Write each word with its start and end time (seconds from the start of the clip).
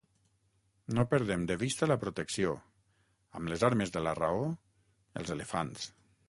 No 0.99 1.03
perdem 1.11 1.43
de 1.51 1.57
vista 1.63 1.89
la 1.91 1.97
protecció, 2.03 2.55
amb 3.41 3.53
les 3.53 3.67
armes 3.69 3.95
de 3.99 4.03
la 4.07 4.15
raó, 4.23 4.49
els 5.23 5.37
elefants. 5.39 5.87